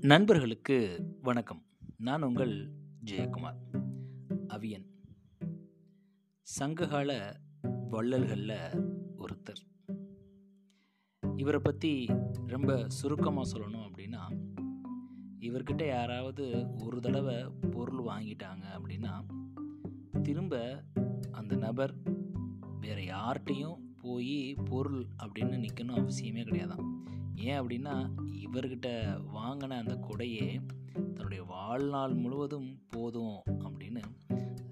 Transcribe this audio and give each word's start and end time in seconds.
நண்பர்களுக்கு 0.00 1.04
வணக்கம். 1.22 1.62
நான் 1.96 2.22
உங்கள் 2.22 2.70
ஜெயக்குமார். 3.04 3.54
அவியன். 4.48 4.84
சங்ககால 6.42 7.40
வள்ளல்களில் 7.90 8.82
ஒருத்தர். 9.18 9.90
இவரை 11.36 11.60
பற்றி 11.62 12.06
ரொம்ப 12.46 12.88
சுருக்கமாக 12.88 13.58
சொல்லணும் 13.58 13.90
அப்படின்னா 13.90 14.38
இவர்கிட்ட 15.38 15.86
யாராவது 15.86 16.66
ஒரு 16.84 17.00
தடவை 17.00 17.44
பொருள் 17.70 18.04
வாங்கிட்டாங்க 18.04 18.64
அப்படின்னா 18.78 19.24
திரும்ப 20.22 20.84
அந்த 21.32 21.56
நபர் 21.56 21.94
வேறு 22.80 23.02
யார்கிட்டையும் 23.02 23.76
போய் 24.00 24.54
பொருள் 24.54 25.06
அப்படின்னு 25.22 25.66
நிற்கணும் 25.66 26.06
அவசியமே 26.06 26.44
கிடையாதான். 26.44 26.96
ஏன் 27.48 27.60
அப்படின்னா 27.60 28.10
இவர்கிட்ட 28.32 28.86
வாங்கின 29.34 29.68
அந்த 29.68 29.94
கொடையே 29.94 30.66
தன்னுடைய 30.94 31.42
வாழ்நாள் 31.42 32.14
முழுவதும் 32.14 32.78
போதும் 32.88 33.42
அப்படின்னு 33.58 34.02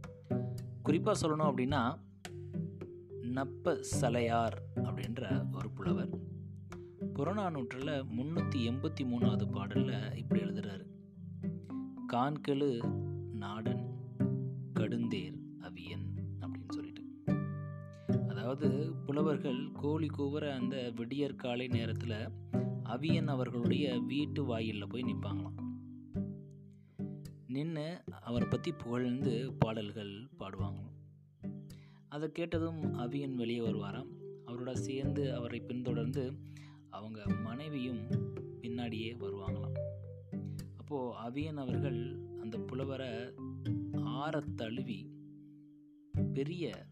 குறிப்பாக 0.84 1.28
சொல்லணும் 1.28 1.54
அப்படின்னா 1.54 2.00
நப்ப 3.22 3.84
சலையார் 4.02 4.58
அப்படின்ற 4.76 5.56
ஒரு 5.56 5.72
புலவர். 5.72 6.20
புறநானூற்றில் 7.14 8.04
முந்நூற்றி 8.18 8.68
எண்பத்தி 8.68 9.02
மூணாவது 9.02 9.52
பாடலில் 9.52 10.16
இப்படி 10.16 10.42
எழுதுகிறாரு 10.42 10.86
கான்கெழு 12.14 12.94
நாடன் 13.34 13.94
கடுந்தேர் 14.80 15.45
அதாவது 18.56 18.94
புலவர்கள் 19.06 19.72
கோழி 19.72 20.08
கூவுற 20.08 20.50
அந்த 20.50 20.92
விடியற் 20.96 21.38
காலை 21.38 21.68
நேரத்தில் 21.68 22.30
அவியன் 22.84 23.28
அவர்களுடைய 23.28 24.00
வீட்டு 24.00 24.44
வாயிலில் 24.44 24.88
போய் 24.88 25.04
நிற்பாங்களாம் 25.04 25.58
நின்று 27.48 28.04
அவரை 28.22 28.48
பற்றி 28.48 28.72
புகழ்ந்து 28.72 29.54
பாடல்கள் 29.60 30.14
பாடுவாங்களாம். 30.40 30.96
அதை 32.10 32.32
கேட்டதும் 32.32 32.82
அவியன் 33.00 33.34
வெளியே 33.34 33.60
வருவாராம். 33.60 34.12
அவரோட 34.46 34.74
சேர்ந்து 34.74 35.36
அவரை 35.36 35.60
பின்தொடர்ந்து 35.60 36.34
அவங்க 36.90 37.28
மனைவியும் 37.44 38.08
பின்னாடியே 38.62 39.12
வருவாங்களாம். 39.18 39.78
அப்போது 40.78 41.18
அவியன் 41.18 41.58
அவர்கள் 41.58 42.20
அந்த 42.42 42.58
புலவரை 42.58 43.12
ஆற 44.04 44.44
தழுவி 44.56 45.12
பெரிய 46.34 46.86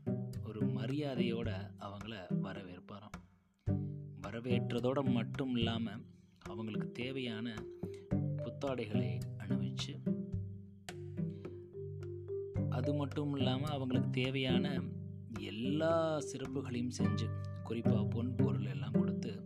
ஒரு 0.56 0.66
மரியாதையோட 0.66 1.52
அவங்கள 1.80 2.16
வரவேற்பாராம். 2.44 3.18
வரவேற்றதோட 4.22 5.12
மட்டும் 5.12 5.56
இல்லாமல் 5.56 6.06
அவங்களுக்கு 6.40 6.92
தேவையான 6.92 7.56
புத்தாடைகளை 8.38 9.20
அணிவிச்சு 9.38 9.94
அது 12.70 12.94
மட்டும் 12.94 13.36
இல்லாமல் 13.36 13.70
அவங்களுக்கு 13.70 14.10
தேவையான 14.10 14.82
எல்லா 15.40 16.20
சிறப்புகளையும் 16.20 16.92
செஞ்சு 16.98 17.30
குறிப்பாக 17.64 18.04
பொன் 18.04 18.36
பொருள் 18.36 18.66
எல்லாம் 18.66 18.92
கொடுத்து 18.92 19.44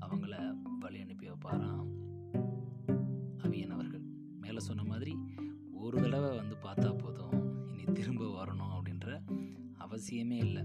அவங்கள 0.00 0.54
வழி 0.80 1.00
அனுப்பி 1.00 1.28
வைப்பாராம். 1.28 1.86
அவியன் 3.36 3.70
அவர்கள். 3.70 4.02
மேலே 4.40 4.58
சொன்ன 4.58 4.84
மாதிரி 4.84 5.16
அவசியமே 9.98 10.30
இல்லை. 10.30 10.62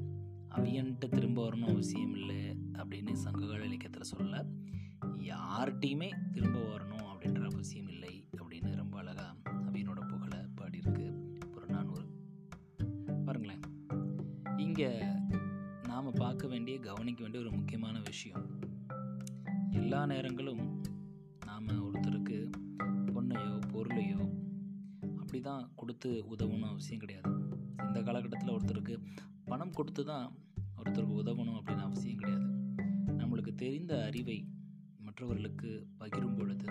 அவியன்ட்டு 0.50 1.09
திரும்ப 1.09 1.50
வரணும் 1.50 1.70
அவசியம் 1.70 2.16
இல்லை 2.16 2.58
அப்படின்னு 2.73 3.14
சங்ககால 3.14 3.66
இலக்கியத்தில் 3.66 4.02
சொல்ல 4.02 4.45
யார்கிட்டையுமே 5.17 6.31
திரும்ப 6.31 6.59
வரணும் 6.59 7.08
அப்படின்ற 7.13 7.52
அவசியம் 7.52 7.88
இல்லை 7.88 8.28
அப்படின்னு 8.38 8.75
ரொம்ப 8.75 8.97
அழகாக 8.97 9.50
அவியனோட 9.52 10.08
புகழை 10.08 10.40
பாடியிருக்கு 10.40 11.12
புறநானூறு. 11.52 12.06
பாருங்களேன். 13.25 13.59
இங்கே 14.58 15.02
நாம் 15.88 16.12
பார்க்க 16.12 16.47
வேண்டிய 16.47 16.79
கவனிக்க 16.79 17.22
வேண்டிய 17.22 17.46
ஒரு 17.46 17.56
முக்கியமான 17.56 18.00
விஷயம். 18.00 18.59
எல்லா 19.72 20.06
நேரங்களும் 20.06 20.81
நாம் 21.46 21.68
ஒருத்தருக்கு 21.68 22.52
பொண்ணையோ 22.88 23.59
பொருளையோ 23.74 24.31
அப்படி 25.00 25.40
தான் 25.41 25.72
கொடுத்து 25.75 26.24
உதவணும் 26.35 26.69
அவசியம் 26.69 27.00
கிடையாது. 27.00 27.43
இந்த 27.88 28.02
காலகட்டத்தில் 28.02 28.56
ஒருத்தருக்கு 28.56 28.96
பணம் 29.46 29.72
கொடுத்து 29.72 30.04
தான் 30.06 30.28
ஒருத்தருக்கு 30.78 31.20
உதவணும் 31.24 31.60
அப்படின்னு 31.60 31.88
அவசியம் 31.90 32.18
கிடையாது. 32.18 32.48
நம்மளுக்கு 33.20 33.56
தெரிந்த 33.56 34.06
அறிவை 34.06 34.38
மற்றவர்களுக்கு 34.98 35.88
பகிரும் 36.00 36.36
பொழுது 36.38 36.68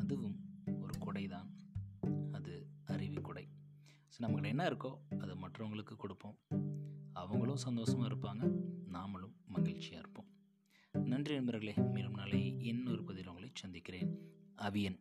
அதுவும் 0.00 0.36
ஒரு 0.80 0.94
கொடை 0.98 1.26
தான் 1.26 1.48
அது 2.32 2.66
அறிவு 2.84 3.20
கொடை. 3.20 3.48
ஸோ 4.12 4.18
நம்மகிட்ட 4.22 4.48
என்ன 4.48 4.68
இருக்கோ 4.70 4.92
அதை 5.18 5.36
மற்றவங்களுக்கு 5.44 5.96
கொடுப்போம். 5.96 6.36
அவங்களும் 7.12 7.64
சந்தோஷமாக 7.66 8.08
இருப்பாங்க. 8.10 8.44
நாமளும் 8.96 9.34
மகிழ்ச்சியாக 9.46 9.98
இருப்போம். 9.98 10.28
நன்றி 10.94 11.34
நண்பர்களே 11.34 11.74
மீண்டும் 11.76 12.18
நாளை 12.20 12.40
இன்னொரு 12.70 13.04
பதில் 13.04 13.28
உங்களை 13.28 13.50
சந்திக்கிறேன். 13.54 14.10
அவியன். 14.62 14.98